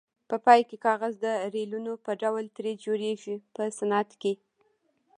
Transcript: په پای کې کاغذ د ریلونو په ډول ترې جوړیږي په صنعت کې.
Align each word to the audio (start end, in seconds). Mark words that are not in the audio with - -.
په 0.29 0.35
پای 0.45 0.61
کې 0.69 0.77
کاغذ 0.85 1.13
د 1.25 1.27
ریلونو 1.53 1.93
په 2.05 2.11
ډول 2.21 2.45
ترې 2.55 2.71
جوړیږي 2.83 3.35
په 3.55 3.63
صنعت 3.77 4.09
کې. 4.21 4.33